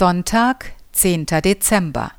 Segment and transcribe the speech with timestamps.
[0.00, 1.26] Sonntag, 10.
[1.26, 2.12] Dezember.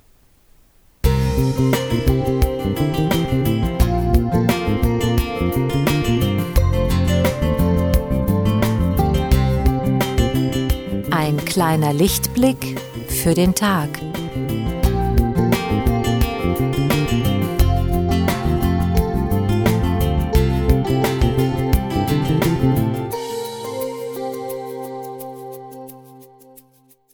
[11.10, 13.90] Ein kleiner Lichtblick für den Tag.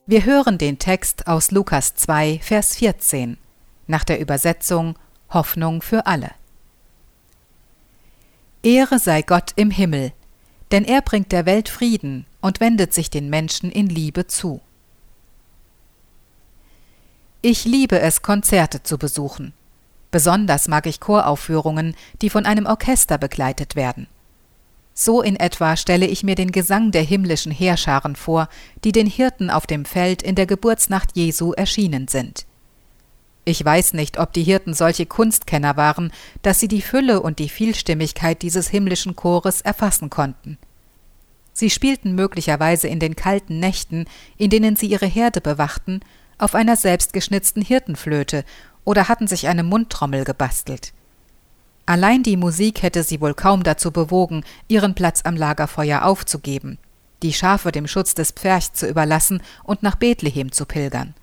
[0.09, 3.37] Wir hören den Text aus Lukas 2, Vers 14
[3.87, 4.97] nach der Übersetzung
[5.32, 6.32] Hoffnung für alle.
[8.63, 10.13] Ehre sei Gott im Himmel,
[10.71, 14.61] denn er bringt der Welt Frieden und wendet sich den Menschen in Liebe zu.
[17.41, 19.51] Ich liebe es, Konzerte zu besuchen.
[20.10, 24.07] Besonders mag ich Choraufführungen, die von einem Orchester begleitet werden.
[25.00, 28.50] So in etwa stelle ich mir den Gesang der himmlischen Heerscharen vor,
[28.83, 32.47] die den Hirten auf dem Feld in der Geburtsnacht Jesu erschienen sind.
[33.45, 37.47] Ich weiß nicht, ob die Hirten solche Kunstkenner waren, dass sie die Fülle und die
[37.47, 40.58] Vielstimmigkeit dieses himmlischen Chores erfassen konnten.
[41.53, 44.05] Sie spielten möglicherweise in den kalten Nächten,
[44.36, 45.99] in denen sie ihre Herde bewachten,
[46.39, 48.43] auf einer selbstgeschnitzten Hirtenflöte
[48.83, 50.91] oder hatten sich eine Mundtrommel gebastelt.
[51.88, 56.77] Allein die Musik hätte sie wohl kaum dazu bewogen, ihren Platz am Lagerfeuer aufzugeben,
[57.23, 61.15] die Schafe dem Schutz des Pferchs zu überlassen und nach Bethlehem zu pilgern.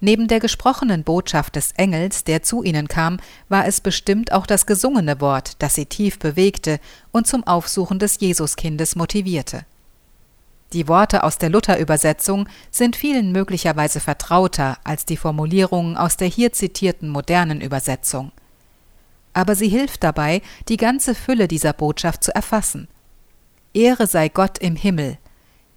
[0.00, 4.66] Neben der gesprochenen Botschaft des Engels, der zu ihnen kam, war es bestimmt auch das
[4.66, 6.80] gesungene Wort, das sie tief bewegte
[7.12, 9.64] und zum Aufsuchen des Jesuskindes motivierte.
[10.72, 16.52] Die Worte aus der Luther-Übersetzung sind vielen möglicherweise vertrauter als die Formulierungen aus der hier
[16.52, 18.32] zitierten modernen Übersetzung
[19.38, 22.88] aber sie hilft dabei, die ganze Fülle dieser Botschaft zu erfassen.
[23.72, 25.16] Ehre sei Gott im Himmel.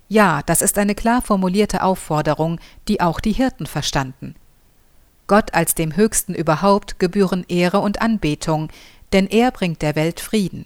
[0.08, 4.34] Ja, das ist eine klar formulierte Aufforderung, die auch die Hirten verstanden.
[5.28, 8.70] Gott als dem Höchsten überhaupt gebühren Ehre und Anbetung,
[9.14, 10.66] denn er bringt der Welt Frieden.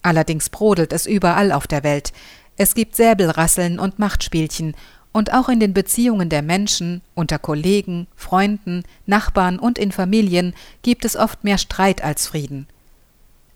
[0.00, 2.14] Allerdings brodelt es überall auf der Welt.
[2.56, 4.74] Es gibt Säbelrasseln und Machtspielchen,
[5.12, 11.04] und auch in den Beziehungen der Menschen, unter Kollegen, Freunden, Nachbarn und in Familien gibt
[11.04, 12.66] es oft mehr Streit als Frieden.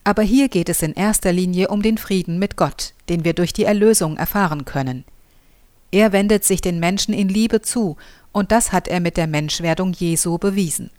[0.04, 3.52] Aber hier geht es in erster Linie um den Frieden mit Gott, den wir durch
[3.52, 5.04] die Erlösung erfahren können.
[5.90, 7.96] Er wendet sich den Menschen in Liebe zu,
[8.32, 10.90] und das hat er mit der Menschwerdung Jesu bewiesen.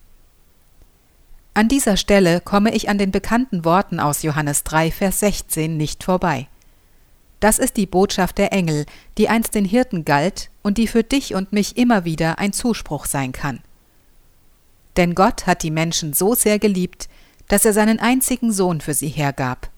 [1.53, 6.03] An dieser Stelle komme ich an den bekannten Worten aus Johannes 3, Vers 16 nicht
[6.03, 6.47] vorbei.
[7.39, 8.85] Das ist die Botschaft der Engel,
[9.17, 13.05] die einst den Hirten galt und die für dich und mich immer wieder ein Zuspruch
[13.05, 13.59] sein kann.
[14.95, 17.07] Denn Gott hat die Menschen so sehr geliebt,
[17.47, 19.69] dass er seinen einzigen Sohn für sie hergab.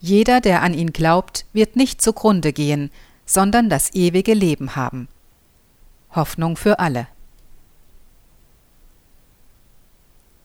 [0.00, 2.90] Jeder, der an ihn glaubt, wird nicht zugrunde gehen,
[3.26, 5.08] sondern das ewige Leben haben.
[6.12, 7.06] Hoffnung für alle.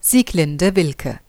[0.01, 1.19] Sieglinde Wilke